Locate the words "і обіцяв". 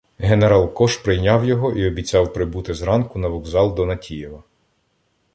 1.71-2.33